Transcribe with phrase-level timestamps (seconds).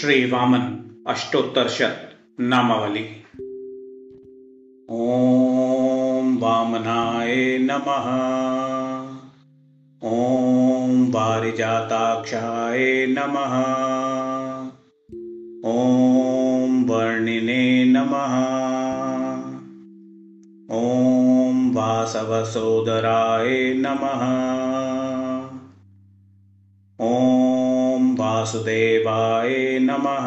[0.00, 1.96] श्रीवामन अष्टोत्तरशत
[2.40, 3.06] नामावली।
[4.90, 8.06] ॐ वामनाय नमः।
[10.08, 13.54] ॐ वारिजाताक्षाय नमः।
[15.70, 18.36] ॐ वर्णिने नमः।
[20.76, 24.67] ॐ वासवसोदराय नमः
[28.48, 30.26] वासुदेवाय नमः।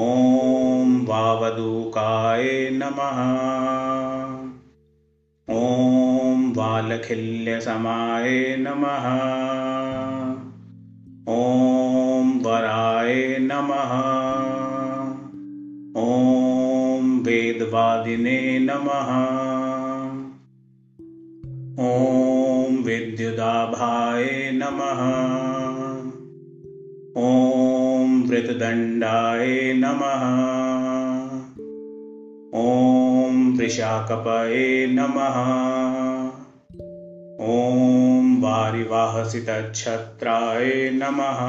[0.00, 3.20] ॐ वावदूकाय नमः।
[5.56, 9.06] ॐ वालखिल्यसमाय नमः।
[11.34, 13.94] ॐ वराय नमः।
[16.02, 19.12] ॐ वेदवादिने नमः।
[21.84, 25.08] ॐ विद्युदाभाय नमः।
[27.16, 30.22] ॐ वृतदण्डाय नमः।
[32.60, 35.36] ॐ वृषाकपये नमः।
[37.40, 41.40] ॐ वारिवाहसितच्छत्राय नमः।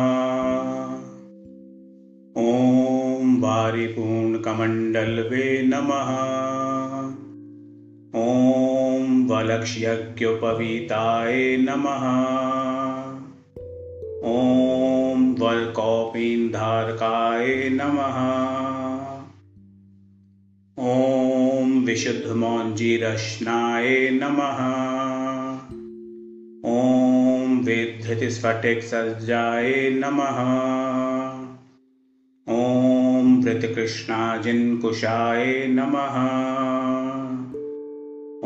[2.44, 6.12] ॐ वारिपूर्णकमण्डलवे नमः।
[8.22, 12.06] ॐ वलक्ष्यज्ञोपवीताय नमः।
[14.26, 14.93] ॐ
[15.40, 18.18] वल्कौपीन्धारकाय नमः।
[20.80, 24.60] ॐ विशुद्धमौञ्जीरश्नाय नमः।
[26.72, 30.40] ॐ विधृतिस्फटिकसज्जाय नमः।
[32.54, 36.16] ॐ वृतकृष्णाजिन्कुशाय नमः।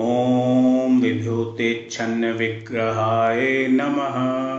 [0.03, 4.56] ॐ विभूतिच्छन्नविग्रहाय नमः।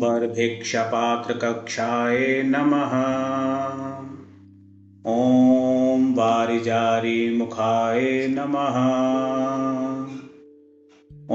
[0.00, 2.92] वरभिक्षपात्रकक्षाय नमः।
[5.06, 8.76] ॐ वारिजारीमुखाय नमः।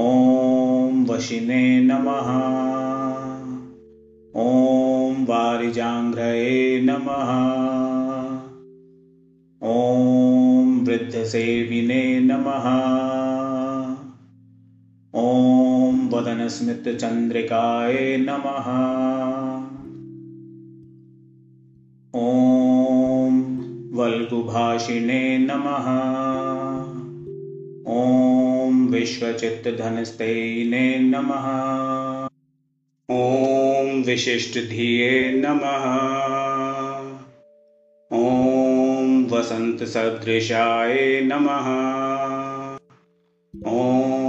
[0.01, 2.29] ॐ वशिने नमः।
[4.41, 7.31] ॐ वारिजाङ्घ्रये नमः।
[9.69, 13.04] ॐ वृद्धसेविने नमः।
[15.17, 18.65] ॐ वदनस्मितचन्द्रिकाय नमः।
[22.19, 23.55] ॐ
[23.93, 25.87] वल्गुभाषिणे नमः।
[27.93, 31.47] ॐ विश्वचित्तधनस्तेने नमः।
[33.15, 35.85] ॐ विशिष्टधिये नमः।
[38.17, 41.67] ॐ वसन्तसदृशाय नमः।
[43.71, 44.24] ॐ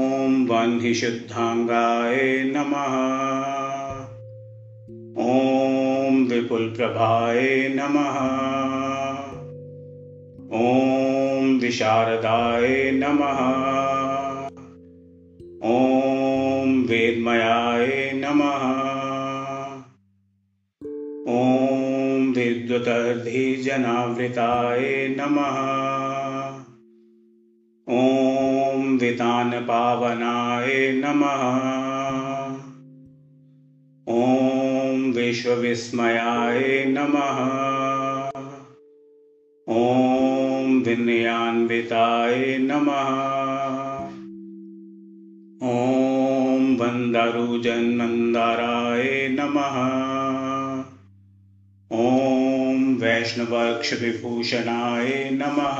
[0.48, 2.94] वह्निशुद्धाङ्गाय नमः।
[5.24, 8.16] ॐ विपुलप्रभाय नमः।
[10.58, 13.38] ॐ विशारदाय नमः।
[15.70, 18.64] ॐ वेदमयाय नमः।
[21.34, 26.05] ॐ विद्युतर्धिजनावृताय नमः
[29.10, 31.42] वितानपावनाय नमः।
[34.14, 37.40] ॐ विश्वविस्मयाय नमः।
[39.74, 43.10] ॐ विनयान्विताय नमः।
[45.68, 49.76] ॐ वन्दरुजन्मन्दाराय नमः।
[51.92, 55.78] ॐ वैष्णवक्षविभूषणाय नमः।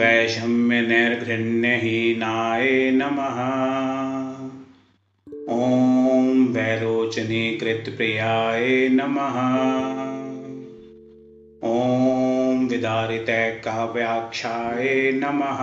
[0.00, 3.38] वैषम्यनैर्घृण्यहीनाय नमः।
[5.54, 9.36] ॐ वैरोचनीकृतप्रियाय नमः।
[11.64, 15.60] ॐ विदारितैकाव्याख्याय नमः।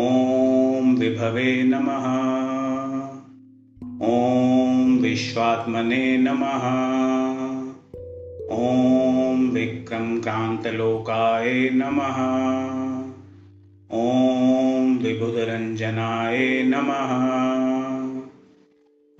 [0.00, 2.06] ॐ विभवे नमः।
[4.06, 4.61] ॐ
[5.02, 6.64] विश्वात्मने नमः।
[8.56, 12.18] ॐ विक्रमक्रान्तलोकाय नमः।
[13.98, 17.12] ॐ विबुधरञ्जनाय नमः।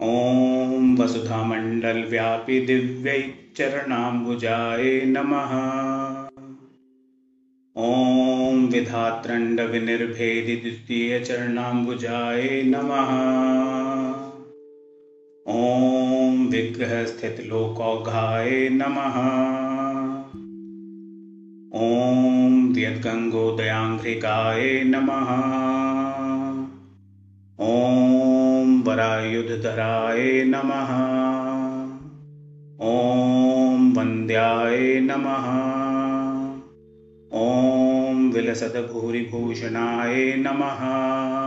[0.07, 5.53] ॐ वसुधामण्डलव्यापि दिव्यैचरणाम्बुजाय नमः।
[7.77, 13.82] ॐ विधात्रण्डविनिर्भेदि द्वितीयचरणाम्बुजाय नमः।
[16.53, 19.17] विग्रहस्थितलोकौघाय नमः।
[21.81, 25.31] ॐ व्यद्गङ्गोदयाङ्घ्रिकाय नमः।
[27.61, 30.93] ॐ वरायुधधराय नमः।
[32.89, 35.47] ॐ वन्द्याय नमः।
[37.41, 41.42] ॐ विलसद्भूरिभूषणाय नमः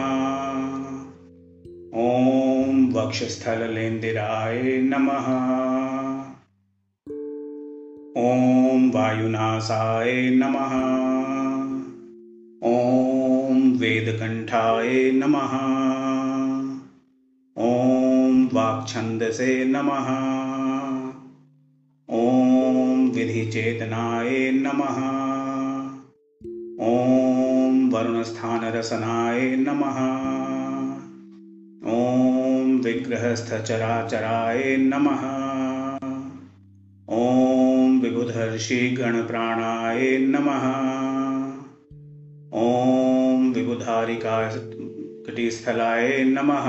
[2.02, 5.28] ॐ वक्षस्थललेन्दिराय नमः।
[8.24, 11.13] ॐ वायुनासाय नमः।
[12.66, 15.54] ॐ वेदकण्ठाय नमः।
[17.58, 20.08] ॐ वाक्छन्दसे नमः।
[22.10, 24.98] ॐ विधिचेतनाय नमः।
[26.88, 30.00] ॐ वरुणस्थानरसनाय नमः।
[31.94, 35.24] ॐ विग्रहस्थचराचराय नमः।
[37.18, 41.13] ॐ विबुधर्षिगणप्राणाय नमः
[42.56, 46.66] ॐ विबुधारिकाकटिस्थलाय नमः।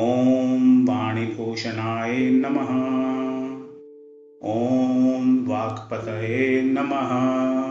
[0.00, 2.70] ॐ वाणिभूषणाय नमः।
[4.50, 7.61] ॐ वाक्पतये नमः